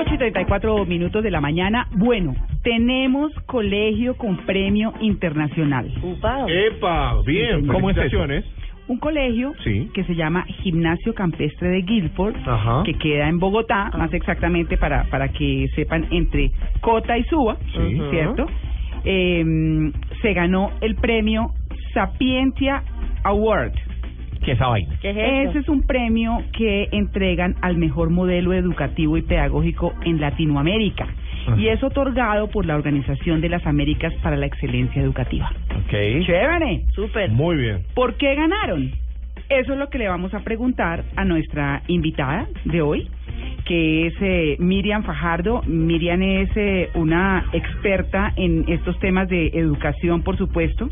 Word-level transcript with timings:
8 0.00 0.14
y 0.14 0.18
34 0.18 0.84
minutos 0.86 1.22
de 1.22 1.30
la 1.30 1.40
mañana. 1.40 1.86
Bueno, 1.96 2.34
tenemos 2.62 3.32
colegio 3.46 4.16
con 4.16 4.38
premio 4.46 4.92
internacional. 5.00 5.90
¡Epa! 6.48 7.16
Bien, 7.26 7.66
¿Cómo 7.66 7.90
es 7.90 7.96
eso? 7.96 8.02
felicitaciones. 8.18 8.44
Un 8.88 8.98
colegio 8.98 9.52
Sí. 9.62 9.88
que 9.94 10.02
se 10.04 10.14
llama 10.14 10.44
Gimnasio 10.62 11.14
Campestre 11.14 11.68
de 11.68 11.82
Guilford, 11.82 12.34
Ajá. 12.46 12.82
que 12.84 12.94
queda 12.94 13.28
en 13.28 13.38
Bogotá, 13.38 13.90
más 13.96 14.12
exactamente 14.14 14.76
para, 14.76 15.04
para 15.04 15.28
que 15.28 15.68
sepan, 15.76 16.06
entre 16.10 16.50
Cota 16.80 17.16
y 17.16 17.22
Suba, 17.24 17.56
Sí. 17.74 18.00
¿cierto? 18.10 18.46
Eh, 19.04 19.44
se 20.22 20.32
ganó 20.32 20.70
el 20.80 20.94
premio 20.96 21.52
Sapientia 21.94 22.82
Award. 23.24 23.72
¿Qué 24.44 24.52
esa 24.52 24.68
vaina? 24.68 24.98
Ese 25.02 25.58
es 25.58 25.68
un 25.68 25.82
premio 25.82 26.42
que 26.56 26.88
entregan 26.92 27.56
al 27.60 27.76
mejor 27.76 28.10
modelo 28.10 28.52
educativo 28.52 29.16
y 29.16 29.22
pedagógico 29.22 29.92
en 30.04 30.20
Latinoamérica 30.20 31.06
y 31.56 31.68
es 31.68 31.82
otorgado 31.82 32.48
por 32.48 32.66
la 32.66 32.76
Organización 32.76 33.40
de 33.40 33.48
las 33.48 33.66
Américas 33.66 34.12
para 34.22 34.36
la 34.36 34.46
Excelencia 34.46 35.02
Educativa. 35.02 35.50
Ok. 35.70 35.90
¡Chévere! 35.90 36.84
Súper. 36.94 37.30
Muy 37.30 37.56
bien. 37.56 37.82
¿Por 37.94 38.14
qué 38.14 38.34
ganaron? 38.34 38.90
Eso 39.50 39.72
es 39.72 39.78
lo 39.80 39.90
que 39.90 39.98
le 39.98 40.06
vamos 40.06 40.32
a 40.32 40.40
preguntar 40.40 41.04
a 41.16 41.24
nuestra 41.24 41.82
invitada 41.88 42.46
de 42.64 42.82
hoy, 42.82 43.08
que 43.64 44.06
es 44.06 44.14
eh, 44.20 44.56
Miriam 44.60 45.02
Fajardo. 45.02 45.62
Miriam 45.66 46.22
es 46.22 46.50
eh, 46.54 46.88
una 46.94 47.46
experta 47.52 48.32
en 48.36 48.64
estos 48.68 48.96
temas 49.00 49.28
de 49.28 49.48
educación, 49.48 50.22
por 50.22 50.38
supuesto, 50.38 50.88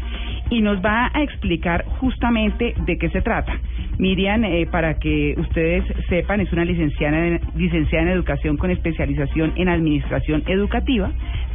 y 0.50 0.60
nos 0.60 0.82
va 0.84 1.10
a 1.12 1.22
explicar 1.22 1.84
justamente 2.00 2.74
de 2.86 2.98
qué 2.98 3.10
se 3.10 3.22
trata. 3.22 3.58
Miriam, 3.98 4.44
eh, 4.44 4.66
para 4.70 4.98
que 4.98 5.34
ustedes 5.38 5.84
sepan, 6.08 6.40
es 6.40 6.52
una 6.52 6.64
licenciada 6.64 7.26
en, 7.26 7.40
licenciada 7.56 8.04
en 8.04 8.10
educación 8.10 8.56
con 8.56 8.70
especialización 8.70 9.52
en 9.56 9.68
administración 9.68 10.42
educativa, 10.46 11.10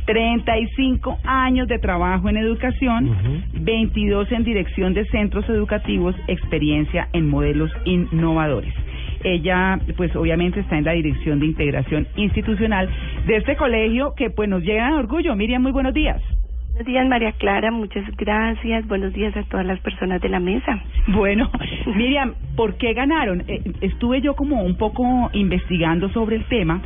35 0.05 1.19
años 1.23 1.67
de 1.67 1.79
trabajo 1.79 2.29
en 2.29 2.37
educación, 2.37 3.43
22 3.53 4.31
en 4.31 4.43
dirección 4.43 4.93
de 4.93 5.05
centros 5.05 5.47
educativos, 5.49 6.15
experiencia 6.27 7.07
en 7.13 7.29
modelos 7.29 7.71
innovadores. 7.85 8.73
Ella, 9.23 9.79
pues 9.95 10.13
obviamente 10.17 10.59
está 10.59 10.77
en 10.77 10.83
la 10.83 10.91
dirección 10.91 11.39
de 11.39 11.45
integración 11.45 12.07
institucional 12.17 12.89
de 13.25 13.37
este 13.37 13.55
colegio 13.55 14.13
que 14.15 14.29
pues 14.29 14.49
nos 14.49 14.63
llega 14.63 14.87
de 14.87 14.95
orgullo. 14.95 15.35
Miriam, 15.35 15.61
muy 15.61 15.71
buenos 15.71 15.93
días. 15.93 16.21
Buenos 16.73 16.87
días, 16.87 17.07
María 17.07 17.31
Clara. 17.33 17.69
Muchas 17.69 18.03
gracias. 18.17 18.87
Buenos 18.87 19.13
días 19.13 19.37
a 19.37 19.43
todas 19.43 19.63
las 19.63 19.79
personas 19.81 20.19
de 20.21 20.29
la 20.29 20.39
mesa. 20.39 20.81
Bueno, 21.09 21.51
Miriam, 21.95 22.33
¿por 22.55 22.77
qué 22.77 22.93
ganaron? 22.93 23.43
Eh, 23.47 23.61
estuve 23.81 24.21
yo 24.21 24.35
como 24.35 24.63
un 24.63 24.75
poco 24.75 25.29
investigando 25.33 26.09
sobre 26.09 26.37
el 26.37 26.45
tema 26.45 26.81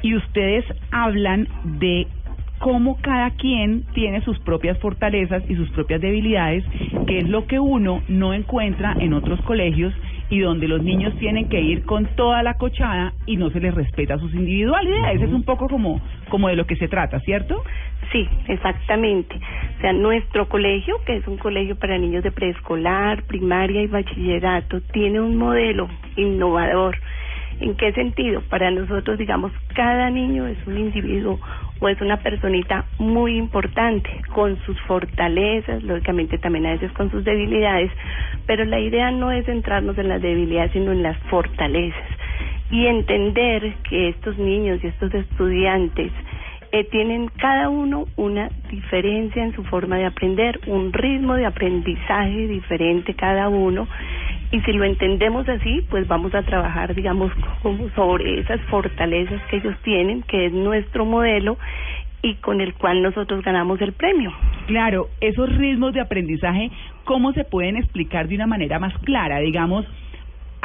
y 0.00 0.14
ustedes 0.14 0.64
hablan 0.92 1.48
de 1.64 2.06
cómo 2.60 2.98
cada 3.02 3.30
quien 3.30 3.82
tiene 3.94 4.20
sus 4.20 4.38
propias 4.38 4.78
fortalezas 4.78 5.42
y 5.48 5.56
sus 5.56 5.70
propias 5.70 6.00
debilidades, 6.00 6.64
que 7.08 7.18
es 7.18 7.28
lo 7.28 7.48
que 7.48 7.58
uno 7.58 8.02
no 8.06 8.32
encuentra 8.32 8.94
en 9.00 9.12
otros 9.12 9.40
colegios 9.42 9.92
y 10.28 10.40
donde 10.40 10.66
los 10.68 10.82
niños 10.82 11.14
tienen 11.18 11.48
que 11.48 11.60
ir 11.60 11.84
con 11.84 12.06
toda 12.16 12.42
la 12.42 12.54
cochada 12.54 13.12
y 13.26 13.36
no 13.36 13.50
se 13.50 13.60
les 13.60 13.74
respeta 13.74 14.18
sus 14.18 14.34
individualidades. 14.34 15.22
Es 15.22 15.32
un 15.32 15.44
poco 15.44 15.68
como, 15.68 16.00
como 16.28 16.48
de 16.48 16.56
lo 16.56 16.66
que 16.66 16.76
se 16.76 16.88
trata, 16.88 17.20
¿cierto? 17.20 17.62
Sí, 18.12 18.28
exactamente. 18.48 19.36
O 19.78 19.80
sea, 19.80 19.92
nuestro 19.92 20.48
colegio, 20.48 20.96
que 21.04 21.16
es 21.16 21.26
un 21.26 21.38
colegio 21.38 21.76
para 21.76 21.98
niños 21.98 22.22
de 22.22 22.30
preescolar, 22.30 23.22
primaria 23.24 23.82
y 23.82 23.86
bachillerato, 23.86 24.80
tiene 24.92 25.20
un 25.20 25.36
modelo 25.36 25.88
innovador. 26.16 26.96
¿En 27.60 27.74
qué 27.74 27.92
sentido? 27.92 28.42
Para 28.50 28.70
nosotros, 28.70 29.18
digamos, 29.18 29.50
cada 29.74 30.10
niño 30.10 30.46
es 30.46 30.58
un 30.66 30.78
individuo 30.78 31.40
o 31.80 31.88
es 31.88 32.00
una 32.00 32.18
personita 32.18 32.84
muy 32.98 33.36
importante, 33.36 34.10
con 34.34 34.56
sus 34.64 34.78
fortalezas, 34.82 35.82
lógicamente 35.82 36.38
también 36.38 36.66
a 36.66 36.72
veces 36.72 36.92
con 36.92 37.10
sus 37.10 37.24
debilidades, 37.24 37.90
pero 38.46 38.64
la 38.64 38.78
idea 38.78 39.10
no 39.10 39.30
es 39.30 39.46
centrarnos 39.46 39.96
en 39.98 40.08
las 40.08 40.22
debilidades, 40.22 40.72
sino 40.72 40.92
en 40.92 41.02
las 41.02 41.16
fortalezas. 41.30 42.06
Y 42.70 42.86
entender 42.86 43.74
que 43.88 44.08
estos 44.08 44.36
niños 44.38 44.82
y 44.82 44.88
estos 44.88 45.12
estudiantes 45.14 46.12
eh, 46.76 46.84
tienen 46.90 47.28
cada 47.38 47.70
uno 47.70 48.04
una 48.16 48.50
diferencia 48.70 49.42
en 49.42 49.54
su 49.54 49.64
forma 49.64 49.96
de 49.96 50.04
aprender, 50.04 50.60
un 50.66 50.92
ritmo 50.92 51.34
de 51.34 51.46
aprendizaje 51.46 52.48
diferente 52.48 53.14
cada 53.14 53.48
uno. 53.48 53.88
Y 54.52 54.60
si 54.60 54.72
lo 54.72 54.84
entendemos 54.84 55.48
así, 55.48 55.86
pues 55.88 56.06
vamos 56.06 56.34
a 56.34 56.42
trabajar, 56.42 56.94
digamos, 56.94 57.32
como 57.62 57.88
sobre 57.90 58.40
esas 58.40 58.60
fortalezas 58.62 59.40
que 59.48 59.56
ellos 59.56 59.74
tienen, 59.84 60.22
que 60.24 60.46
es 60.46 60.52
nuestro 60.52 61.06
modelo 61.06 61.56
y 62.20 62.34
con 62.36 62.60
el 62.60 62.74
cual 62.74 63.00
nosotros 63.00 63.42
ganamos 63.42 63.80
el 63.80 63.92
premio. 63.94 64.30
Claro, 64.66 65.08
esos 65.22 65.48
ritmos 65.56 65.94
de 65.94 66.00
aprendizaje, 66.00 66.70
¿cómo 67.04 67.32
se 67.32 67.44
pueden 67.44 67.78
explicar 67.78 68.28
de 68.28 68.34
una 68.34 68.46
manera 68.46 68.78
más 68.78 68.92
clara? 68.98 69.38
Digamos, 69.38 69.86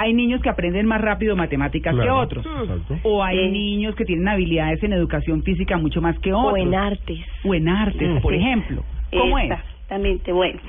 hay 0.01 0.13
niños 0.13 0.41
que 0.41 0.50
aprenden 0.50 0.85
más 0.88 1.00
rápido 1.01 1.35
matemáticas 1.35 1.95
que 1.95 2.09
otros. 2.09 2.45
Exacto. 2.45 2.97
O 3.03 3.23
hay 3.23 3.38
Sí. 3.45 3.51
niños 3.51 3.95
que 3.95 4.06
tienen 4.06 4.28
habilidades 4.28 4.81
en 4.84 4.94
educación 4.94 5.44
física 5.44 5.78
mucho 5.78 6.01
más 6.01 6.17
que 6.19 6.34
otros. 6.34 6.53
O 6.53 6.57
en 6.57 6.73
artes. 6.73 7.19
O 7.44 7.53
en 7.53 7.69
artes, 7.69 8.09
Mm. 8.09 8.22
por 8.22 8.34
ejemplo. 8.34 8.84
¿Cómo 9.11 9.38
es? 9.38 9.51
Exactamente, 9.51 10.31
bueno. 10.31 10.59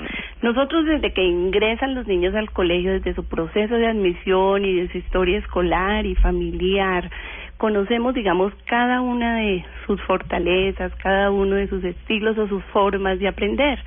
Nosotros 0.43 0.85
desde 0.85 1.13
que 1.13 1.23
ingresan 1.25 1.95
los 1.95 2.07
niños 2.07 2.35
al 2.35 2.51
colegio, 2.51 2.93
desde 2.93 3.15
su 3.15 3.25
proceso 3.25 3.75
de 3.75 3.87
admisión 3.87 4.65
y 4.65 4.75
de 4.75 4.89
su 4.91 4.99
historia 4.99 5.39
escolar 5.39 6.05
y 6.05 6.15
familiar, 6.17 7.09
conocemos, 7.57 8.13
digamos, 8.15 8.53
cada 8.67 9.01
una 9.01 9.37
de 9.37 9.65
sus 9.87 10.01
fortalezas, 10.03 10.93
cada 10.97 11.31
uno 11.31 11.55
de 11.55 11.69
sus 11.69 11.85
estilos 11.85 12.37
o 12.37 12.49
sus 12.49 12.63
formas 12.73 13.21
de 13.21 13.29
aprender. 13.29 13.79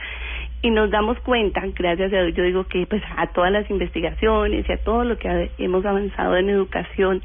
Y 0.65 0.71
nos 0.71 0.89
damos 0.89 1.19
cuenta, 1.19 1.61
gracias 1.75 2.11
a 2.11 2.27
yo 2.29 2.43
digo 2.43 2.63
que 2.63 2.87
pues 2.87 3.03
a 3.17 3.27
todas 3.27 3.51
las 3.51 3.69
investigaciones 3.69 4.67
y 4.67 4.71
a 4.71 4.77
todo 4.77 5.03
lo 5.03 5.15
que 5.19 5.51
hemos 5.59 5.85
avanzado 5.85 6.35
en 6.37 6.49
educación, 6.49 7.21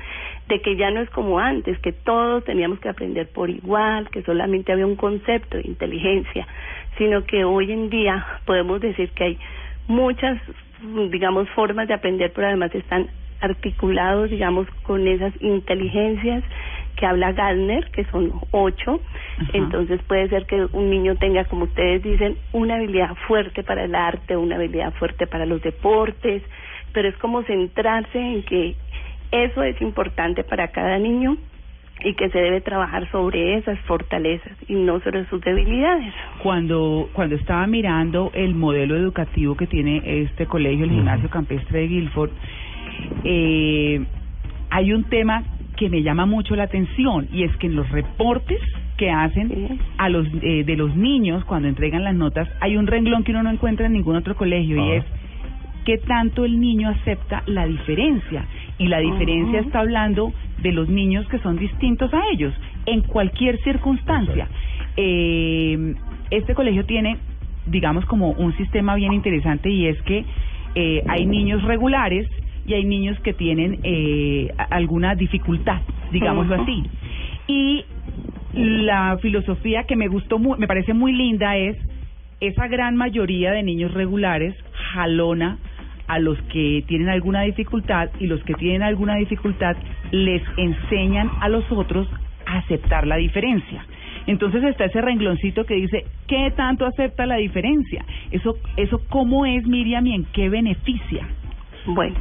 de 0.46 0.60
que 0.60 0.76
ya 0.76 0.90
no 0.90 1.00
es 1.00 1.08
como 1.08 1.38
antes, 1.38 1.78
que 1.78 1.92
todos 1.92 2.44
teníamos 2.44 2.80
que 2.80 2.90
aprender 2.90 3.30
por 3.30 3.48
igual, 3.48 4.10
que 4.10 4.22
solamente 4.24 4.72
había 4.72 4.84
un 4.84 4.96
concepto 4.96 5.56
de 5.56 5.66
inteligencia, 5.66 6.46
sino 6.98 7.24
que 7.24 7.44
hoy 7.44 7.72
en 7.72 7.88
día 7.88 8.26
podemos 8.44 8.78
decir 8.78 9.08
que 9.12 9.24
hay 9.24 9.38
muchas, 9.88 10.38
digamos, 11.10 11.48
formas 11.54 11.88
de 11.88 11.94
aprender, 11.94 12.32
pero 12.34 12.46
además 12.46 12.74
están 12.74 13.08
articulados, 13.40 14.28
digamos, 14.28 14.68
con 14.82 15.08
esas 15.08 15.32
inteligencias 15.40 16.44
que 17.00 17.06
habla 17.06 17.32
Gardner, 17.32 17.90
que 17.92 18.04
son 18.04 18.30
ocho. 18.50 19.00
Ajá. 19.38 19.50
Entonces 19.54 20.00
puede 20.02 20.28
ser 20.28 20.44
que 20.44 20.66
un 20.72 20.90
niño 20.90 21.16
tenga, 21.16 21.46
como 21.46 21.64
ustedes 21.64 22.02
dicen, 22.02 22.36
una 22.52 22.76
habilidad 22.76 23.16
fuerte 23.26 23.62
para 23.62 23.84
el 23.84 23.94
arte, 23.94 24.36
una 24.36 24.56
habilidad 24.56 24.92
fuerte 24.94 25.26
para 25.26 25.46
los 25.46 25.62
deportes, 25.62 26.42
pero 26.92 27.08
es 27.08 27.16
como 27.16 27.42
centrarse 27.44 28.18
en 28.18 28.42
que 28.42 28.76
eso 29.32 29.62
es 29.62 29.80
importante 29.80 30.44
para 30.44 30.68
cada 30.68 30.98
niño 30.98 31.38
y 32.04 32.14
que 32.14 32.28
se 32.28 32.38
debe 32.38 32.60
trabajar 32.60 33.10
sobre 33.10 33.56
esas 33.56 33.78
fortalezas 33.80 34.52
y 34.68 34.74
no 34.74 35.00
sobre 35.00 35.24
sus 35.26 35.40
debilidades. 35.40 36.12
Cuando, 36.42 37.08
cuando 37.14 37.34
estaba 37.36 37.66
mirando 37.66 38.30
el 38.34 38.54
modelo 38.54 38.96
educativo 38.96 39.56
que 39.56 39.66
tiene 39.66 40.02
este 40.04 40.46
colegio, 40.46 40.84
el 40.84 40.90
Gimnasio 40.90 41.30
Campestre 41.30 41.80
de 41.80 41.88
Guilford, 41.88 42.30
eh, 43.24 44.04
hay 44.70 44.92
un 44.92 45.04
tema 45.04 45.44
que 45.80 45.88
me 45.88 46.02
llama 46.02 46.26
mucho 46.26 46.54
la 46.56 46.64
atención 46.64 47.26
y 47.32 47.44
es 47.44 47.56
que 47.56 47.66
en 47.66 47.74
los 47.74 47.88
reportes 47.90 48.60
que 48.98 49.10
hacen 49.10 49.80
a 49.96 50.10
los 50.10 50.26
eh, 50.42 50.62
de 50.62 50.76
los 50.76 50.94
niños 50.94 51.42
cuando 51.46 51.68
entregan 51.68 52.04
las 52.04 52.14
notas 52.14 52.46
hay 52.60 52.76
un 52.76 52.86
renglón 52.86 53.24
que 53.24 53.32
uno 53.32 53.42
no 53.44 53.50
encuentra 53.50 53.86
en 53.86 53.94
ningún 53.94 54.14
otro 54.14 54.36
colegio 54.36 54.76
y 54.76 54.90
Ah. 54.90 54.96
es 54.96 55.04
qué 55.86 55.96
tanto 55.96 56.44
el 56.44 56.60
niño 56.60 56.90
acepta 56.90 57.42
la 57.46 57.66
diferencia 57.66 58.44
y 58.76 58.88
la 58.88 58.98
diferencia 58.98 59.60
está 59.60 59.80
hablando 59.80 60.34
de 60.62 60.72
los 60.72 60.90
niños 60.90 61.26
que 61.28 61.38
son 61.38 61.56
distintos 61.56 62.12
a 62.12 62.20
ellos 62.30 62.52
en 62.84 63.00
cualquier 63.00 63.58
circunstancia. 63.62 64.48
Eh, 64.98 65.94
este 66.30 66.54
colegio 66.54 66.84
tiene, 66.84 67.16
digamos, 67.66 68.04
como 68.04 68.32
un 68.32 68.54
sistema 68.58 68.96
bien 68.96 69.14
interesante 69.14 69.70
y 69.70 69.86
es 69.86 70.00
que 70.02 70.26
eh, 70.74 71.02
hay 71.08 71.24
niños 71.24 71.62
regulares 71.62 72.28
y 72.66 72.74
hay 72.74 72.84
niños 72.84 73.18
que 73.20 73.32
tienen 73.32 73.78
eh, 73.82 74.48
alguna 74.70 75.14
dificultad, 75.14 75.82
digámoslo 76.12 76.56
así. 76.62 76.82
Y 77.46 77.84
la 78.54 79.18
filosofía 79.22 79.84
que 79.84 79.96
me 79.96 80.08
gustó, 80.08 80.38
mu- 80.38 80.56
me 80.56 80.66
parece 80.66 80.92
muy 80.94 81.12
linda 81.12 81.56
es 81.56 81.76
esa 82.40 82.68
gran 82.68 82.96
mayoría 82.96 83.52
de 83.52 83.62
niños 83.62 83.92
regulares 83.94 84.54
jalona 84.92 85.58
a 86.08 86.18
los 86.18 86.40
que 86.52 86.82
tienen 86.88 87.08
alguna 87.08 87.42
dificultad 87.42 88.08
y 88.18 88.26
los 88.26 88.42
que 88.44 88.54
tienen 88.54 88.82
alguna 88.82 89.14
dificultad 89.16 89.76
les 90.10 90.42
enseñan 90.56 91.30
a 91.40 91.48
los 91.48 91.70
otros 91.70 92.08
a 92.46 92.58
aceptar 92.58 93.06
la 93.06 93.16
diferencia. 93.16 93.84
Entonces 94.26 94.62
está 94.64 94.84
ese 94.86 95.00
rengloncito 95.00 95.64
que 95.64 95.74
dice, 95.74 96.04
¿qué 96.26 96.50
tanto 96.56 96.84
acepta 96.86 97.26
la 97.26 97.36
diferencia? 97.36 98.04
Eso, 98.32 98.56
eso 98.76 99.00
¿cómo 99.08 99.46
es, 99.46 99.66
Miriam, 99.66 100.06
y 100.06 100.14
en 100.14 100.24
qué 100.32 100.48
beneficia? 100.48 101.26
Bueno, 101.86 102.16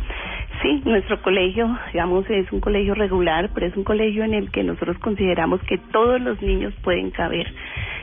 Sí, 0.61 0.81
nuestro 0.83 1.21
colegio, 1.21 1.77
digamos, 1.93 2.29
es 2.29 2.51
un 2.51 2.59
colegio 2.59 2.93
regular, 2.93 3.49
pero 3.53 3.67
es 3.67 3.77
un 3.77 3.85
colegio 3.85 4.25
en 4.25 4.33
el 4.33 4.51
que 4.51 4.63
nosotros 4.63 4.97
consideramos 4.99 5.61
que 5.61 5.77
todos 5.77 6.19
los 6.19 6.41
niños 6.41 6.73
pueden 6.83 7.11
caber, 7.11 7.47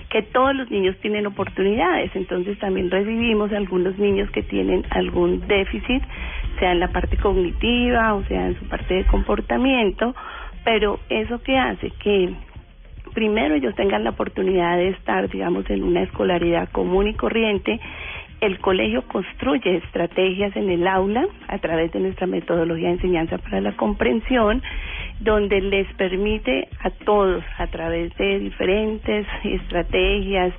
que 0.09 0.23
todos 0.23 0.57
los 0.57 0.71
niños 0.71 0.97
tienen 1.03 1.27
oportunidades. 1.27 2.11
Entonces 2.15 2.59
también 2.59 2.91
recibimos 2.91 3.53
algunos 3.53 3.99
niños 3.99 4.31
que 4.31 4.43
tienen 4.43 4.87
algún 4.89 5.47
déficit, 5.47 6.03
sea 6.59 6.73
en 6.73 6.81
la 6.81 6.89
parte 6.89 7.19
cognitiva 7.19 8.15
o 8.15 8.25
sea 8.25 8.47
en 8.47 8.59
su 8.59 8.67
parte 8.69 8.95
de 8.95 9.05
comportamiento, 9.05 10.15
pero 10.65 10.99
eso 11.11 11.43
que 11.43 11.59
hace 11.59 11.91
que 12.03 12.35
primero 13.13 13.55
ellos 13.55 13.75
tengan 13.75 14.05
la 14.05 14.11
oportunidad 14.11 14.77
de 14.77 14.89
estar, 14.89 15.29
digamos, 15.29 15.69
en 15.71 15.83
una 15.83 16.03
escolaridad 16.03 16.69
común 16.71 17.09
y 17.09 17.15
corriente 17.15 17.81
el 18.41 18.59
colegio 18.59 19.03
construye 19.03 19.77
estrategias 19.77 20.55
en 20.57 20.71
el 20.71 20.87
aula 20.87 21.27
a 21.49 21.59
través 21.59 21.93
de 21.93 22.01
nuestra 22.01 22.27
metodología 22.27 22.89
de 22.89 22.95
enseñanza 22.95 23.39
para 23.39 23.61
la 23.61 23.73
comprensión, 23.77 24.63
donde 25.21 25.61
les 25.61 25.87
permite 25.95 26.69
a 26.81 26.91
todos, 26.91 27.43
a 27.59 27.67
través 27.69 28.15
de 28.17 28.39
diferentes 28.39 29.27
estrategias 29.45 30.53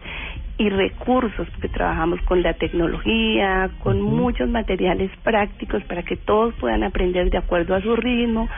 y 0.59 0.69
recursos, 0.69 1.47
porque 1.51 1.69
trabajamos 1.69 2.19
con 2.23 2.41
la 2.41 2.53
tecnología, 2.53 3.69
con 3.83 4.01
muchos 4.01 4.49
materiales 4.49 5.11
prácticos 5.23 5.83
para 5.83 6.01
que 6.01 6.15
todos 6.15 6.55
puedan 6.55 6.83
aprender 6.83 7.29
de 7.29 7.37
acuerdo 7.37 7.75
a 7.75 7.81
su 7.81 7.95
ritmo, 7.95 8.49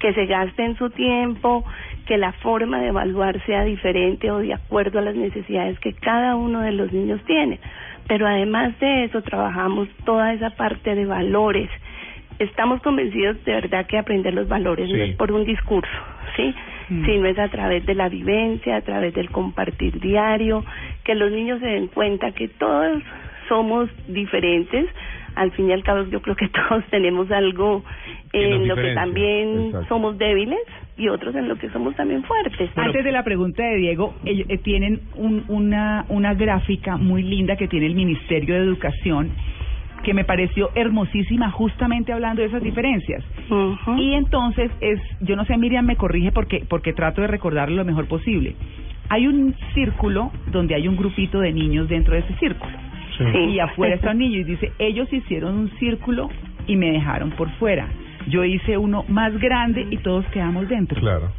que 0.00 0.12
se 0.14 0.26
gasten 0.26 0.76
su 0.76 0.90
tiempo, 0.90 1.64
que 2.06 2.18
la 2.18 2.32
forma 2.32 2.80
de 2.80 2.88
evaluar 2.88 3.40
sea 3.46 3.62
diferente 3.62 4.32
o 4.32 4.38
de 4.38 4.52
acuerdo 4.52 4.98
a 4.98 5.02
las 5.02 5.14
necesidades 5.14 5.78
que 5.78 5.92
cada 5.92 6.34
uno 6.34 6.60
de 6.60 6.72
los 6.72 6.92
niños 6.92 7.20
tiene 7.24 7.60
pero 8.08 8.26
además 8.26 8.78
de 8.80 9.04
eso 9.04 9.22
trabajamos 9.22 9.88
toda 10.04 10.32
esa 10.32 10.50
parte 10.50 10.94
de 10.94 11.06
valores. 11.06 11.70
Estamos 12.38 12.82
convencidos 12.82 13.42
de 13.44 13.52
verdad 13.52 13.86
que 13.86 13.98
aprender 13.98 14.34
los 14.34 14.48
valores 14.48 14.90
no 14.90 14.96
es 14.96 15.16
por 15.16 15.30
un 15.32 15.44
discurso, 15.44 15.90
¿sí? 16.36 16.54
Mm. 16.88 17.04
Sino 17.06 17.26
es 17.26 17.38
a 17.38 17.48
través 17.48 17.86
de 17.86 17.94
la 17.94 18.08
vivencia, 18.08 18.76
a 18.76 18.80
través 18.82 19.14
del 19.14 19.30
compartir 19.30 20.00
diario, 20.00 20.64
que 21.04 21.14
los 21.14 21.30
niños 21.30 21.60
se 21.60 21.66
den 21.66 21.86
cuenta 21.86 22.32
que 22.32 22.48
todos 22.48 23.02
somos 23.48 23.88
diferentes. 24.08 24.86
Al 25.36 25.52
fin 25.52 25.70
y 25.70 25.72
al 25.72 25.82
cabo 25.82 26.04
yo 26.04 26.20
creo 26.20 26.36
que 26.36 26.48
todos 26.68 26.84
tenemos 26.90 27.30
algo 27.30 27.84
en 28.34 28.68
lo 28.68 28.76
que 28.76 28.94
también 28.94 29.72
somos 29.88 30.18
débiles, 30.18 30.60
y 30.96 31.08
otros 31.08 31.34
en 31.34 31.48
lo 31.48 31.56
que 31.56 31.68
somos 31.70 31.94
también 31.96 32.22
fuertes. 32.22 32.70
Antes 32.76 33.04
de 33.04 33.12
la 33.12 33.24
pregunta 33.24 33.64
de 33.64 33.76
Diego, 33.76 34.14
ellos, 34.24 34.46
eh, 34.48 34.58
tienen 34.58 35.00
un, 35.16 35.44
una, 35.48 36.04
una 36.08 36.34
gráfica 36.34 36.96
muy 36.96 37.22
linda 37.22 37.56
que 37.56 37.68
tiene 37.68 37.86
el 37.86 37.94
Ministerio 37.94 38.54
de 38.54 38.60
Educación 38.60 39.32
que 40.04 40.14
me 40.14 40.24
pareció 40.24 40.70
hermosísima 40.74 41.50
justamente 41.50 42.12
hablando 42.12 42.42
de 42.42 42.48
esas 42.48 42.62
diferencias. 42.62 43.24
Y 43.96 44.12
entonces 44.12 44.70
es, 44.80 45.00
yo 45.20 45.34
no 45.34 45.46
sé, 45.46 45.56
Miriam 45.56 45.86
me 45.86 45.96
corrige 45.96 46.30
porque 46.30 46.62
porque 46.68 46.92
trato 46.92 47.22
de 47.22 47.26
recordarlo 47.26 47.76
lo 47.76 47.84
mejor 47.86 48.06
posible. 48.06 48.54
Hay 49.08 49.26
un 49.26 49.54
círculo 49.72 50.30
donde 50.52 50.74
hay 50.74 50.86
un 50.88 50.96
grupito 50.96 51.40
de 51.40 51.52
niños 51.52 51.88
dentro 51.88 52.14
de 52.14 52.20
ese 52.20 52.34
círculo. 52.34 52.76
Y 53.48 53.58
afuera 53.60 53.94
está 53.94 54.10
un 54.10 54.18
niño 54.18 54.40
y 54.40 54.44
dice, 54.44 54.72
ellos 54.78 55.10
hicieron 55.12 55.56
un 55.56 55.70
círculo 55.78 56.28
y 56.66 56.76
me 56.76 56.90
dejaron 56.90 57.30
por 57.30 57.48
fuera. 57.52 57.88
Yo 58.28 58.44
hice 58.44 58.76
uno 58.78 59.04
más 59.08 59.38
grande 59.38 59.86
y 59.90 59.98
todos 59.98 60.24
quedamos 60.26 60.68
dentro. 60.68 61.00
Claro. 61.00 61.30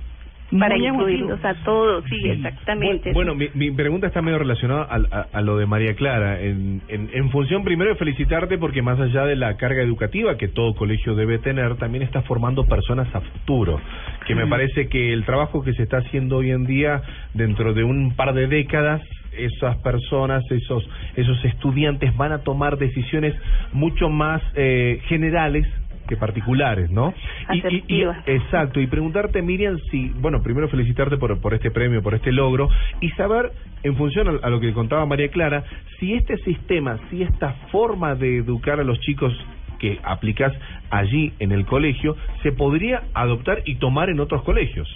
Para 0.60 0.78
incluirlos 0.78 1.44
a 1.44 1.56
todos, 1.64 2.06
sí, 2.08 2.30
exactamente. 2.30 3.12
Bueno, 3.14 3.34
mi, 3.34 3.50
mi, 3.56 3.72
pregunta 3.72 4.08
está 4.08 4.22
medio 4.22 4.38
relacionada 4.38 4.84
a, 4.84 5.28
a, 5.34 5.42
lo 5.42 5.58
de 5.58 5.66
María 5.66 5.96
Clara. 5.96 6.40
En, 6.40 6.82
en, 6.88 7.10
en, 7.12 7.32
función, 7.32 7.64
primero, 7.64 7.90
de 7.90 7.98
felicitarte 7.98 8.60
porque 8.60 8.84
más 8.84 9.00
allá 9.00 9.26
de 9.26 9.36
la 9.36 9.58
carga 9.58 9.82
educativa 9.82 10.38
que 10.38 10.48
todo 10.48 10.76
colegio 10.76 11.16
debe 11.16 11.40
tener, 11.40 11.78
también 11.78 12.04
estás 12.04 12.26
formando 12.26 12.66
personas 12.66 13.14
a 13.16 13.22
futuro. 13.22 13.82
Que 14.28 14.36
me 14.36 14.46
parece 14.46 14.88
que 14.88 15.14
el 15.14 15.26
trabajo 15.26 15.64
que 15.64 15.74
se 15.74 15.84
está 15.84 15.98
haciendo 15.98 16.38
hoy 16.38 16.52
en 16.52 16.66
día, 16.66 17.02
dentro 17.34 17.74
de 17.74 17.84
un 17.84 18.16
par 18.16 18.34
de 18.36 18.48
décadas, 18.48 19.02
esas 19.36 19.78
personas, 19.78 20.44
esos, 20.52 20.88
esos 21.16 21.44
estudiantes 21.44 22.16
van 22.16 22.32
a 22.32 22.40
tomar 22.44 22.78
decisiones 22.78 23.36
mucho 23.74 24.10
más 24.10 24.42
eh, 24.56 25.02
generales 25.08 25.68
que 26.08 26.18
particulares, 26.18 26.90
¿no? 26.92 27.14
Y, 27.52 28.04
exacto, 28.26 28.80
y 28.80 28.88
preguntarte, 28.88 29.42
Miriam, 29.42 29.78
si, 29.92 30.10
bueno, 30.10 30.42
primero 30.42 30.68
felicitarte 30.70 31.18
por, 31.18 31.40
por 31.40 31.54
este 31.54 31.72
premio, 31.72 32.02
por 32.02 32.14
este 32.14 32.32
logro, 32.32 32.70
y 33.02 33.10
saber, 33.12 33.52
en 33.84 33.96
función 33.96 34.40
a, 34.42 34.50
lo 34.50 34.60
que 34.60 34.74
contaba 34.74 35.06
María 35.06 35.30
Clara, 35.30 35.64
si 36.00 36.14
este 36.14 36.38
sistema, 36.38 37.00
si 37.10 37.24
esta 37.24 37.54
forma 37.72 38.16
de 38.16 38.38
educar 38.38 38.80
a 38.80 38.84
los 38.84 39.00
chicos 39.00 39.34
que 39.80 40.00
aplicas 40.04 40.54
allí 40.90 41.34
en 41.40 41.52
el 41.52 41.66
colegio, 41.66 42.16
se 42.44 42.52
podría 42.52 43.04
adoptar 43.14 43.62
y 43.66 43.76
tomar 43.76 44.10
en 44.10 44.20
otros 44.20 44.44
colegios. 44.44 44.88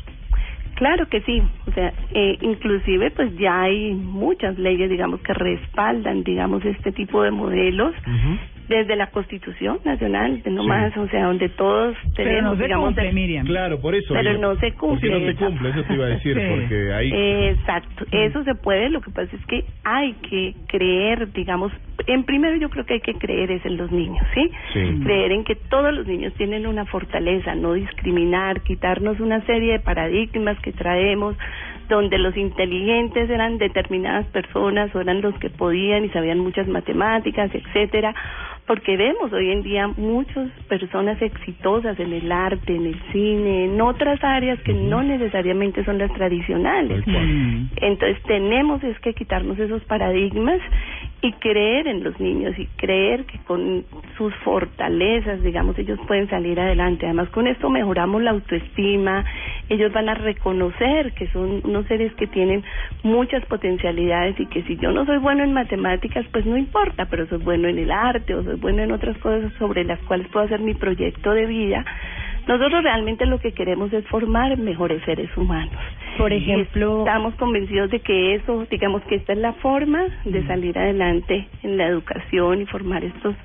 Claro 0.76 1.10
que 1.10 1.20
sí, 1.22 1.42
o 1.68 1.72
sea, 1.74 1.92
eh, 2.14 2.38
inclusive 2.40 3.12
pues 3.12 3.36
ya 3.38 3.64
hay 3.64 3.94
muchas 3.94 4.58
leyes, 4.58 4.90
digamos, 4.90 5.20
que 5.22 5.34
respaldan, 5.34 6.24
digamos, 6.24 6.64
este 6.64 6.94
tipo 6.94 7.22
de 7.22 7.32
modelos 7.32 7.94
desde 8.70 8.96
la 8.96 9.08
Constitución 9.08 9.80
Nacional, 9.84 10.42
no 10.46 10.64
más, 10.64 10.96
o 10.96 11.08
sea, 11.08 11.26
donde 11.26 11.50
todos 11.50 11.98
tenemos, 12.16 12.54
pero 12.56 12.68
digamos, 12.68 12.88
cumple, 12.90 13.12
Miriam. 13.12 13.46
Claro, 13.46 13.82
por 13.82 13.96
eso. 13.96 14.14
Pero 14.14 14.38
no 14.38 14.56
se 14.58 14.74
cumple. 14.74 15.10
no 15.10 15.26
se 15.26 15.36
cumple, 15.36 15.70
eso 15.72 15.84
te 15.84 15.94
iba 15.96 16.06
a 16.06 16.10
decir, 16.10 16.36
porque 16.50 16.94
ahí. 16.94 17.12
Exacto, 17.50 18.06
eso 18.12 18.44
se 18.44 18.54
puede, 18.54 18.90
lo 18.90 19.02
que 19.02 19.10
pasa 19.10 19.36
es 19.36 19.46
que 19.48 19.66
hay 19.84 20.14
que 20.30 20.54
creer, 20.68 21.32
digamos, 21.34 21.74
en 22.06 22.24
primero 22.24 22.56
yo 22.58 22.70
creo 22.70 22.86
que 22.86 22.94
hay 22.94 23.02
que 23.02 23.16
creer 23.16 23.52
es 23.52 23.66
en 23.66 23.78
los 23.78 23.92
niños, 23.92 24.26
¿sí? 24.36 24.52
sí. 24.74 25.00
Creer 25.04 25.32
en 25.32 25.44
que 25.44 25.56
todos 25.56 25.92
los 25.92 26.06
niños 26.06 26.34
tienen 26.36 26.68
una 26.68 26.86
fortaleza, 26.86 27.56
no 27.56 27.74
discriminar, 27.74 28.62
quitarnos 28.62 29.20
una 29.20 29.44
serie 29.48 29.74
de 29.74 29.80
paradigmas 29.80 30.60
que 30.60 30.72
traemos 30.72 31.36
donde 31.90 32.20
los 32.20 32.38
inteligentes 32.38 33.30
eran 33.30 33.58
determinadas 33.58 34.28
personas 34.28 34.94
o 34.96 35.02
eran 35.02 35.22
los 35.22 35.34
que 35.40 35.50
podían 35.50 36.06
y 36.06 36.10
sabían 36.10 36.40
muchas 36.40 36.68
matemáticas, 36.68 37.50
etcétera, 37.54 38.14
porque 38.70 38.98
vemos 38.98 39.34
hoy 39.34 39.50
en 39.50 39.64
día 39.64 39.88
muchas 39.88 40.48
personas 40.68 41.20
exitosas 41.24 42.00
en 42.00 42.14
el 42.14 42.32
arte, 42.32 42.76
en 42.76 42.86
el 42.86 43.02
cine, 43.12 43.66
en 43.66 43.82
otras 43.82 44.24
áreas 44.24 44.60
que 44.60 44.74
no 44.74 45.02
necesariamente 45.02 45.84
son 45.86 45.98
las 45.98 46.14
tradicionales. 46.14 47.04
Entonces 47.78 48.22
tenemos 48.28 48.84
es 48.84 49.00
que 49.00 49.16
quitarnos 49.16 49.58
esos 49.58 49.84
paradigmas 49.86 50.60
y 51.22 51.34
creer 51.34 51.88
en 51.88 52.04
los 52.04 52.18
niños 52.20 52.58
y 52.58 52.66
creer 52.78 53.26
que 53.26 53.40
con 53.40 53.84
sus 54.18 54.34
fortalezas, 54.36 55.42
digamos, 55.44 55.78
ellos 55.78 56.00
pueden 56.08 56.30
salir 56.30 56.60
adelante. 56.60 57.06
Además, 57.06 57.30
con 57.30 57.48
esto 57.48 57.70
mejoramos 57.70 58.22
la 58.22 58.32
autoestima, 58.32 59.26
ellos 59.68 59.92
van 59.92 60.08
a 60.08 60.14
reconocer 60.14 61.12
que 61.14 61.28
son 61.28 61.62
unos 61.66 61.86
seres 61.88 62.14
que 62.16 62.28
tienen 62.28 62.64
muchas 63.04 63.46
potencialidades 63.48 64.40
y 64.40 64.46
que 64.46 64.64
si 64.64 64.78
yo 64.78 64.92
no 64.92 65.06
soy 65.06 65.18
bueno 65.18 65.44
en 65.44 65.54
matemáticas, 65.54 66.26
pues 66.32 66.46
no 66.46 66.58
importa, 66.58 67.08
pero 67.10 67.28
soy 67.28 67.40
bueno 67.40 67.68
en 67.68 67.80
el 67.80 67.92
arte 67.92 68.34
o 68.34 68.44
soy 68.44 68.56
bueno 68.56 68.82
en 68.84 68.92
otras 68.92 69.18
cosas 69.18 69.52
sobre 69.60 69.84
las 69.84 70.00
cuales 70.02 70.28
puedo 70.30 70.46
hacer 70.46 70.62
mi 70.62 70.74
proyecto 70.74 71.32
de 71.32 71.46
vida. 71.46 71.84
Nosotros 72.48 72.82
realmente 72.82 73.26
lo 73.26 73.40
que 73.40 73.52
queremos 73.52 73.92
es 73.94 74.08
formar 74.08 74.58
mejores 74.58 75.04
seres 75.04 75.30
humanos. 75.38 75.76
Por 76.20 76.34
ejemplo, 76.34 77.00
estamos 77.00 77.34
convencidos 77.36 77.90
de 77.92 78.02
que 78.02 78.36
eso, 78.36 78.66
digamos 78.70 79.02
que 79.04 79.16
esta 79.16 79.34
es 79.34 79.40
la 79.40 79.54
forma 79.54 80.06
de 80.26 80.46
salir 80.48 80.78
adelante 80.78 81.48
en 81.64 81.78
la 81.78 81.88
educación 81.88 82.62
y 82.62 82.66
formar 82.66 83.04
estos 83.06 83.36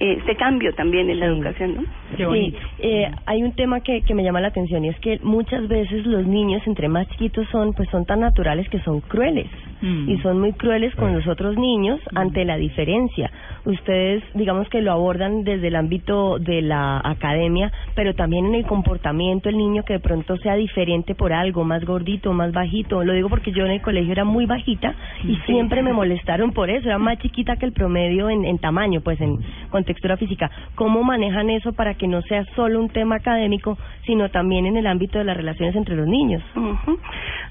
este 0.00 0.34
cambio 0.34 0.74
también 0.74 1.08
en 1.08 1.20
la 1.20 1.26
educación, 1.26 1.76
¿no? 1.76 2.32
Sí, 2.32 2.54
eh, 2.80 3.10
hay 3.26 3.42
un 3.44 3.52
tema 3.52 3.80
que, 3.80 4.02
que 4.02 4.14
me 4.14 4.24
llama 4.24 4.40
la 4.40 4.48
atención 4.48 4.84
y 4.84 4.88
es 4.88 4.98
que 4.98 5.20
muchas 5.22 5.68
veces 5.68 6.04
los 6.04 6.26
niños, 6.26 6.62
entre 6.66 6.88
más 6.88 7.08
chiquitos 7.10 7.46
son, 7.50 7.74
pues 7.74 7.88
son 7.90 8.04
tan 8.04 8.20
naturales 8.20 8.68
que 8.70 8.80
son 8.80 9.00
crueles 9.00 9.46
mm. 9.84 10.10
y 10.10 10.18
son 10.18 10.40
muy 10.40 10.52
crueles 10.52 10.94
con 10.94 11.12
los 11.14 11.26
otros 11.26 11.56
niños 11.56 12.00
mm. 12.12 12.18
ante 12.18 12.44
la 12.44 12.56
diferencia. 12.56 13.30
Ustedes, 13.64 14.22
digamos 14.34 14.68
que 14.68 14.82
lo 14.82 14.92
abordan 14.92 15.44
desde 15.44 15.68
el 15.68 15.76
ámbito 15.76 16.38
de 16.38 16.62
la 16.62 17.00
academia, 17.04 17.72
pero 17.94 18.14
también 18.14 18.46
en 18.46 18.54
el 18.54 18.66
comportamiento, 18.66 19.48
el 19.48 19.56
niño 19.56 19.84
que 19.84 19.94
de 19.94 20.00
pronto 20.00 20.36
sea 20.38 20.54
diferente 20.54 21.14
por 21.14 21.32
algo, 21.32 21.64
más 21.64 21.84
gordito, 21.84 22.32
más 22.32 22.52
bajito. 22.52 23.04
Lo 23.04 23.12
digo 23.12 23.28
porque 23.28 23.52
yo 23.52 23.64
en 23.64 23.72
el 23.72 23.82
colegio 23.82 24.12
era 24.12 24.24
muy 24.24 24.46
bajita 24.46 24.94
y 25.24 25.36
siempre 25.46 25.82
me 25.82 25.92
molestaron 26.00 26.52
por 26.52 26.70
eso, 26.70 26.88
era 26.88 26.98
más 26.98 27.18
chiquita 27.18 27.56
que 27.56 27.66
el 27.66 27.72
promedio 27.72 28.28
en, 28.28 28.44
en 28.44 28.58
tamaño, 28.58 29.00
pues 29.00 29.20
en 29.20 29.38
textura 29.84 30.16
física. 30.16 30.50
¿Cómo 30.74 31.02
manejan 31.02 31.50
eso 31.50 31.72
para 31.72 31.94
que 31.94 32.08
no 32.08 32.22
sea 32.22 32.44
solo 32.56 32.80
un 32.80 32.88
tema 32.88 33.16
académico, 33.16 33.76
sino 34.06 34.30
también 34.30 34.66
en 34.66 34.76
el 34.76 34.86
ámbito 34.86 35.18
de 35.18 35.24
las 35.24 35.36
relaciones 35.36 35.74
entre 35.76 35.96
los 35.96 36.06
niños? 36.06 36.42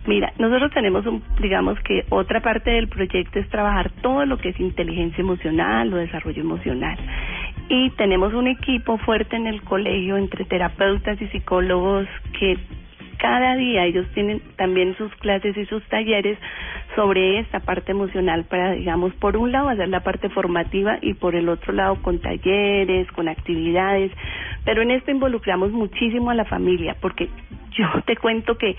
Mira, 0.05 0.33
nosotros 0.37 0.71
tenemos, 0.73 1.05
un, 1.05 1.23
digamos 1.41 1.79
que 1.79 2.05
otra 2.09 2.41
parte 2.41 2.71
del 2.71 2.89
proyecto 2.89 3.39
es 3.39 3.47
trabajar 3.49 3.89
todo 4.01 4.25
lo 4.25 4.37
que 4.37 4.49
es 4.49 4.59
inteligencia 4.59 5.21
emocional 5.21 5.93
o 5.93 5.97
desarrollo 5.97 6.41
emocional. 6.41 6.97
Y 7.69 7.89
tenemos 7.91 8.33
un 8.33 8.47
equipo 8.47 8.97
fuerte 8.97 9.37
en 9.37 9.47
el 9.47 9.61
colegio 9.61 10.17
entre 10.17 10.43
terapeutas 10.43 11.21
y 11.21 11.27
psicólogos 11.27 12.07
que 12.37 12.57
cada 13.17 13.55
día 13.55 13.85
ellos 13.85 14.05
tienen 14.13 14.41
también 14.57 14.97
sus 14.97 15.09
clases 15.15 15.55
y 15.55 15.65
sus 15.67 15.81
talleres 15.87 16.37
sobre 16.93 17.39
esta 17.39 17.61
parte 17.61 17.93
emocional 17.93 18.43
para, 18.43 18.73
digamos, 18.73 19.13
por 19.13 19.37
un 19.37 19.53
lado 19.53 19.69
hacer 19.69 19.87
la 19.87 20.01
parte 20.01 20.27
formativa 20.27 20.97
y 21.01 21.13
por 21.13 21.33
el 21.35 21.47
otro 21.47 21.71
lado 21.71 22.01
con 22.01 22.19
talleres, 22.19 23.09
con 23.13 23.29
actividades, 23.29 24.11
pero 24.65 24.81
en 24.81 24.91
esto 24.91 25.11
involucramos 25.11 25.71
muchísimo 25.71 26.31
a 26.31 26.35
la 26.35 26.43
familia, 26.43 26.97
porque 26.99 27.29
yo 27.71 27.87
te 28.05 28.17
cuento 28.17 28.57
que 28.57 28.75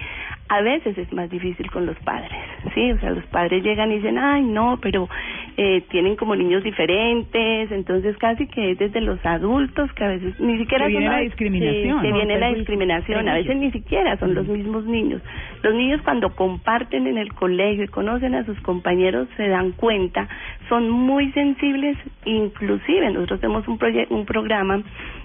a 0.48 0.60
veces 0.60 0.96
es 0.98 1.12
más 1.12 1.30
difícil 1.30 1.70
con 1.70 1.86
los 1.86 1.96
padres, 2.00 2.30
¿sí? 2.74 2.92
O 2.92 2.98
sea, 3.00 3.10
los 3.10 3.24
padres 3.26 3.62
llegan 3.62 3.90
y 3.90 3.96
dicen, 3.96 4.18
ay, 4.18 4.42
no, 4.42 4.78
pero 4.80 5.08
eh, 5.56 5.82
tienen 5.88 6.16
como 6.16 6.36
niños 6.36 6.62
diferentes, 6.62 7.72
entonces 7.72 8.16
casi 8.18 8.46
que 8.46 8.72
es 8.72 8.78
desde 8.78 9.00
los 9.00 9.24
adultos 9.24 9.90
que 9.94 10.04
a 10.04 10.08
veces 10.08 10.38
ni 10.40 10.58
siquiera 10.58 10.86
que 10.86 10.90
viene 10.90 11.06
son 11.06 11.14
la 11.14 11.20
discriminación, 11.22 12.02
que 12.02 12.08
¿no? 12.08 12.16
viene 12.16 12.38
la 12.38 12.52
discriminación, 12.52 13.28
a 13.28 13.34
veces 13.34 13.56
ni 13.56 13.70
siquiera 13.70 14.18
son 14.18 14.34
los 14.34 14.46
mismos 14.46 14.84
niños. 14.84 15.22
Los 15.62 15.74
niños 15.74 16.02
cuando 16.02 16.34
comparten 16.34 17.06
en 17.06 17.16
el 17.16 17.32
colegio 17.32 17.84
y 17.84 17.88
conocen 17.88 18.34
a 18.34 18.44
sus 18.44 18.60
compañeros 18.60 19.28
se 19.38 19.48
dan 19.48 19.72
cuenta, 19.72 20.28
son 20.68 20.90
muy 20.90 21.32
sensibles, 21.32 21.96
inclusive 22.26 23.10
nosotros 23.12 23.40
tenemos 23.40 23.66
un 23.66 23.78
un 24.10 24.24
programa, 24.26 24.82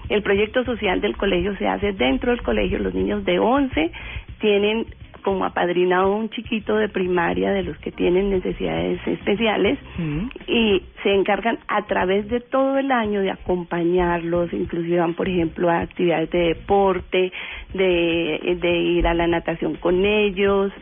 el 0.08 0.22
proyecto 0.22 0.64
social 0.64 1.00
del 1.00 1.16
colegio 1.16 1.56
se 1.56 1.68
hace 1.68 1.92
dentro 1.92 2.30
del 2.30 2.42
colegio, 2.42 2.78
los 2.78 2.94
niños 2.94 3.24
de 3.24 3.38
11 3.38 3.92
tienen 4.40 4.86
como 5.20 5.44
apadrinado 5.44 6.14
un 6.14 6.28
chiquito 6.30 6.76
de 6.76 6.88
primaria 6.88 7.50
de 7.52 7.62
los 7.62 7.76
que 7.78 7.92
tienen 7.92 8.30
necesidades 8.30 9.00
especiales 9.06 9.78
Sí. 9.96 10.28
y 10.48 10.82
se 11.02 11.14
encargan 11.14 11.58
a 11.68 11.82
través 11.86 12.28
de 12.28 12.40
todo 12.40 12.78
el 12.78 12.90
año 12.92 13.20
de 13.20 13.30
acompañarlos, 13.30 14.52
inclusive 14.52 14.98
van, 14.98 15.14
por 15.14 15.28
ejemplo, 15.28 15.70
a 15.70 15.80
actividades 15.80 16.30
de 16.30 16.38
deporte, 16.54 17.32
de, 17.74 18.58
de 18.60 18.78
ir 18.78 19.06
a 19.06 19.14
la 19.14 19.26
natación 19.26 19.74
con 19.76 20.04
ellos. 20.04 20.72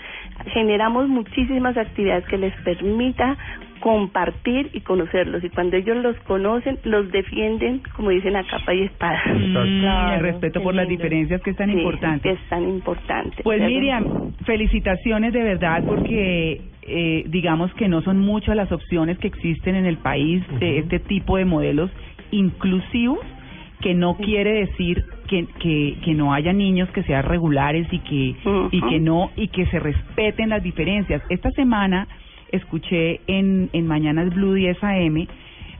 Generamos 0.52 1.08
muchísimas 1.08 1.76
actividades 1.76 2.24
que 2.26 2.38
les 2.38 2.54
permita 2.62 3.36
compartir 3.80 4.70
y 4.72 4.80
conocerlos. 4.80 5.42
Y 5.44 5.48
cuando 5.50 5.76
ellos 5.76 5.96
los 5.98 6.16
conocen 6.20 6.78
los 6.84 7.10
defienden 7.10 7.80
como 7.96 8.10
dicen 8.10 8.36
a 8.36 8.44
capa 8.44 8.74
y 8.74 8.82
espada. 8.82 9.20
Mm, 9.26 9.80
Claro, 9.80 10.14
el 10.16 10.20
respeto 10.22 10.62
por 10.62 10.74
las 10.74 10.88
diferencias 10.88 11.40
que 11.42 11.50
es 11.50 11.56
tan 11.56 11.70
Sí, 11.70 11.76
importante. 11.78 12.22
que 12.28 12.34
es 12.34 12.48
tan 12.48 12.68
importante 12.68 13.42
Pues 13.42 13.60
Miriam, 13.62 14.32
felicitaciones 14.44 15.32
de 15.32 15.42
verdad 15.42 15.82
porque 15.86 16.60
eh, 16.82 17.24
digamos 17.28 17.72
que 17.74 17.88
no 17.88 18.00
son 18.02 18.18
muchas 18.20 18.56
las 18.56 18.72
opciones 18.72 19.18
que 19.18 19.26
existen 19.28 19.74
en 19.74 19.86
el 19.86 19.98
país 19.98 20.42
de 20.58 20.78
este 20.78 20.98
tipo 21.00 21.36
de 21.36 21.44
modelos 21.44 21.90
inclusivos 22.30 23.20
que 23.80 23.94
no 23.94 24.16
quiere 24.16 24.52
decir 24.66 25.04
que, 25.28 25.46
que, 25.60 25.96
que 26.04 26.14
no 26.14 26.32
haya 26.34 26.52
niños 26.52 26.88
que 26.90 27.02
sean 27.04 27.22
regulares 27.24 27.86
y 27.92 27.98
que 28.00 28.34
y 28.72 28.80
que 28.88 28.98
no 28.98 29.30
y 29.36 29.48
que 29.48 29.66
se 29.66 29.78
respeten 29.78 30.48
las 30.48 30.62
diferencias. 30.62 31.22
Esta 31.28 31.50
semana 31.52 32.08
escuché 32.52 33.20
en 33.26 33.70
en 33.72 33.86
Mañanas 33.86 34.34
Blue 34.34 34.54
10 34.54 34.82
AM 34.82 35.26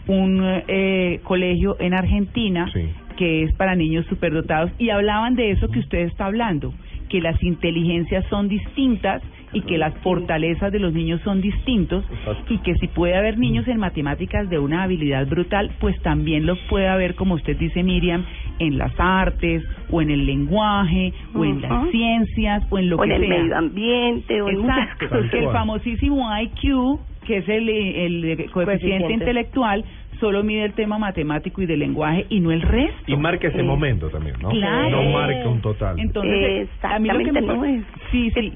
un 0.07 0.41
eh, 0.69 1.21
colegio 1.25 1.77
en 1.81 1.95
Argentina 1.95 2.71
Sí. 2.73 2.89
que 3.17 3.45
es 3.45 3.53
para 3.55 3.75
niños 3.75 4.07
superdotados 4.07 4.71
y 4.79 4.91
hablaban 4.91 5.35
de 5.35 5.51
eso 5.51 5.69
que 5.69 5.81
usted 5.81 5.99
está 6.01 6.27
hablando, 6.27 6.73
que 7.09 7.21
las 7.21 7.43
inteligencias 7.43 8.25
son 8.31 8.49
distintas 8.49 9.23
y 9.53 9.63
que 9.63 9.79
las 9.79 9.95
fortalezas 9.99 10.71
de 10.73 10.79
los 10.79 10.93
niños 10.93 11.21
son 11.23 11.41
distintos 11.41 12.05
Exacto. 12.11 12.53
y 12.53 12.59
que 12.59 12.75
si 12.77 12.87
puede 12.89 13.17
haber 13.17 13.39
niños 13.39 13.67
en 13.69 13.79
matemáticas 13.79 14.49
de 14.51 14.59
una 14.59 14.83
habilidad 14.83 15.27
brutal, 15.27 15.71
pues 15.81 15.99
también 16.03 16.45
los 16.47 16.59
puede 16.69 16.89
haber, 16.89 17.15
como 17.15 17.35
usted 17.35 17.57
dice 17.57 17.83
Miriam, 17.83 18.25
en 18.59 18.77
las 18.79 18.93
artes 18.99 19.63
o 19.91 20.03
en 20.03 20.11
el 20.11 20.27
lenguaje 20.27 21.13
o 21.35 21.45
en 21.45 21.61
las 21.63 21.91
ciencias 21.91 22.65
o 22.71 22.79
en 22.79 22.91
lo 22.91 22.97
o 22.97 23.05
en 23.05 23.11
que 23.11 23.17
el 23.17 23.27
sea. 23.27 23.39
medio 23.39 23.57
ambiente 23.57 24.43
o 24.43 24.49
en 24.49 24.59
muchas 24.61 24.79
Exacto, 24.79 25.09
cosas. 25.09 25.31
que 25.31 25.39
el 25.39 25.51
famosísimo 25.51 26.29
IQ, 26.41 26.99
que 27.27 27.37
es 27.39 27.49
el, 27.49 27.69
el, 27.69 28.51
coeficiente 28.51 28.53
Coeficiente. 28.53 29.13
intelectual, 29.13 29.85
solo 30.21 30.43
mide 30.43 30.65
el 30.65 30.73
tema 30.73 30.99
matemático 30.99 31.63
y 31.63 31.67
de 31.67 31.77
lenguaje 31.77 32.27
y 32.29 32.41
no 32.41 32.51
el 32.51 32.61
resto. 32.63 33.05
Y 33.07 33.17
marca 33.17 33.49
ese 33.49 33.61
Eh, 33.61 33.63
momento 33.63 34.09
también, 34.09 34.35
¿no? 34.43 34.49
claro. 34.51 35.03
No 35.03 35.11
marca 35.13 35.49
un 35.49 35.61
total. 35.61 35.99
Entonces, 36.01 36.69
a 36.83 36.99
mí 36.99 37.09
lo 37.09 37.19
que 37.19 37.33
me 37.33 37.41
no 37.41 37.65
es. 37.65 37.85
Sí, 38.11 38.31
sí. 38.33 38.53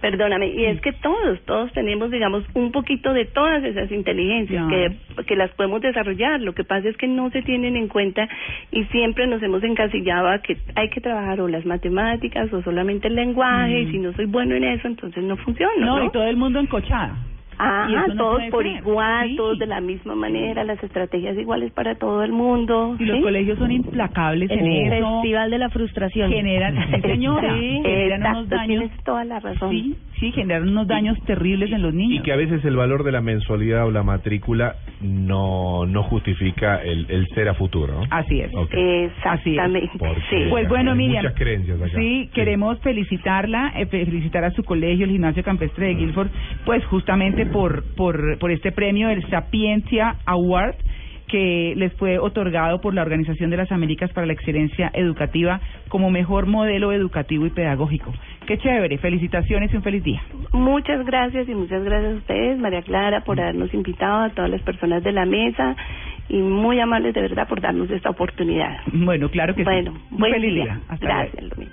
Perdóname, 0.00 0.48
y 0.48 0.64
es 0.66 0.80
que 0.80 0.92
todos, 0.92 1.40
todos 1.46 1.72
tenemos, 1.72 2.10
digamos, 2.10 2.44
un 2.54 2.72
poquito 2.72 3.12
de 3.12 3.24
todas 3.24 3.64
esas 3.64 3.90
inteligencias 3.90 4.66
que, 4.68 5.24
que 5.24 5.36
las 5.36 5.50
podemos 5.52 5.80
desarrollar. 5.80 6.40
Lo 6.40 6.54
que 6.54 6.64
pasa 6.64 6.88
es 6.88 6.96
que 6.96 7.06
no 7.06 7.30
se 7.30 7.42
tienen 7.42 7.76
en 7.76 7.88
cuenta 7.88 8.28
y 8.70 8.84
siempre 8.86 9.26
nos 9.26 9.42
hemos 9.42 9.62
encasillado 9.62 10.28
a 10.28 10.38
que 10.38 10.56
hay 10.74 10.90
que 10.90 11.00
trabajar 11.00 11.40
o 11.40 11.48
las 11.48 11.64
matemáticas 11.64 12.52
o 12.52 12.62
solamente 12.62 13.08
el 13.08 13.14
lenguaje 13.14 13.80
y 13.80 13.90
si 13.90 13.98
no 13.98 14.12
soy 14.12 14.26
bueno 14.26 14.54
en 14.54 14.64
eso, 14.64 14.86
entonces 14.86 15.22
no 15.24 15.36
funciona. 15.36 15.84
No, 15.84 15.98
No, 15.98 16.04
y 16.04 16.10
todo 16.10 16.24
el 16.24 16.36
mundo 16.36 16.60
encochada. 16.60 17.16
Eso 17.58 18.14
no 18.14 18.24
todos 18.24 18.42
por 18.50 18.64
ser. 18.64 18.76
igual, 18.76 19.28
Sí. 19.28 19.36
todos 19.36 19.58
de 19.58 19.66
la 19.66 19.80
misma 19.80 20.14
manera, 20.14 20.62
las 20.64 20.82
estrategias 20.82 21.36
iguales 21.38 21.72
para 21.72 21.94
todo 21.94 22.22
el 22.22 22.32
mundo. 22.32 22.96
Y 22.98 23.04
los 23.04 23.16
¿sí? 23.16 23.22
colegios 23.22 23.58
son 23.58 23.72
implacables 23.72 24.50
El 24.50 24.58
en 24.60 24.92
eso. 24.92 25.10
festival 25.22 25.50
de 25.50 25.58
la 25.58 25.70
frustración. 25.70 26.30
Generan, 26.30 26.76
sí 26.94 27.00
señora, 27.00 27.54
Sí, 27.58 27.80
generan 27.82 28.20
unos 28.20 28.44
exacto, 28.44 28.56
daños. 28.56 28.78
tienes 28.80 29.04
toda 29.04 29.24
la 29.24 29.40
razón. 29.40 29.70
Sí, 29.70 29.96
sí, 30.20 30.32
generan 30.32 30.68
unos 30.68 30.86
daños 30.86 31.18
terribles 31.26 31.70
en 31.72 31.82
los 31.82 31.92
Y 31.94 31.96
niños. 31.96 32.24
que 32.24 32.32
a 32.32 32.36
veces 32.36 32.64
el 32.64 32.76
valor 32.76 33.04
de 33.04 33.12
la 33.12 33.20
mensualidad 33.20 33.86
o 33.86 33.90
la 33.90 34.02
matrícula 34.02 34.76
no 35.00 35.86
no 35.86 36.02
justifica 36.04 36.82
el, 36.82 37.06
el 37.10 37.26
ser 37.34 37.48
a 37.48 37.54
futuro, 37.54 37.94
¿no? 38.00 38.06
Así 38.10 38.40
es. 38.40 38.50
Exactamente. 38.72 39.90
Sí. 40.30 40.36
Pues 40.50 40.68
bueno, 40.68 40.92
Hay 40.92 40.98
Miriam. 40.98 41.22
muchas 41.24 41.38
creencias 41.38 41.80
acá. 41.80 41.96
Sí, 41.98 42.24
Sí. 42.24 42.30
queremos 42.34 42.78
felicitarla, 42.80 43.72
eh, 43.76 43.86
fe- 43.86 44.04
felicitar 44.04 44.44
a 44.44 44.50
su 44.52 44.62
colegio, 44.64 45.04
el 45.04 45.10
Gimnasio 45.12 45.42
Campestre 45.42 45.88
de 45.88 45.94
Guilford, 45.94 46.28
pues 46.64 46.84
justamente 46.86 47.46
por, 47.46 47.84
por, 47.94 48.38
por 48.38 48.50
este 48.50 48.72
premio 48.72 49.08
del 49.08 49.26
Sapiencia 49.28 50.16
Award 50.26 50.76
que 51.28 51.74
les 51.76 51.92
fue 51.94 52.18
otorgado 52.18 52.80
por 52.80 52.94
la 52.94 53.02
Organización 53.02 53.50
de 53.50 53.56
las 53.56 53.72
Américas 53.72 54.12
para 54.12 54.26
la 54.26 54.32
Excelencia 54.32 54.90
Educativa 54.94 55.60
como 55.88 56.10
mejor 56.10 56.46
modelo 56.46 56.92
educativo 56.92 57.46
y 57.46 57.50
pedagógico. 57.50 58.12
Qué 58.46 58.58
chévere, 58.58 58.98
felicitaciones 58.98 59.72
y 59.72 59.76
un 59.76 59.82
feliz 59.82 60.04
día. 60.04 60.22
Muchas 60.52 61.04
gracias 61.04 61.48
y 61.48 61.54
muchas 61.54 61.82
gracias 61.84 62.14
a 62.14 62.16
ustedes, 62.16 62.58
María 62.58 62.82
Clara, 62.82 63.24
por 63.24 63.40
habernos 63.40 63.72
invitado, 63.74 64.24
a 64.24 64.30
todas 64.30 64.50
las 64.50 64.62
personas 64.62 65.02
de 65.02 65.12
la 65.12 65.26
mesa 65.26 65.76
y 66.28 66.38
muy 66.38 66.80
amables 66.80 67.14
de 67.14 67.20
verdad 67.20 67.48
por 67.48 67.60
darnos 67.60 67.90
esta 67.90 68.10
oportunidad. 68.10 68.78
Bueno, 68.92 69.28
claro 69.30 69.54
que 69.54 69.64
bueno, 69.64 69.92
sí. 69.92 69.98
Un 70.12 70.18
buen 70.18 70.32
feliz 70.32 70.54
día. 70.54 70.64
día. 70.64 70.80
Hasta 70.88 71.06
gracias, 71.06 71.42
luego. 71.56 71.72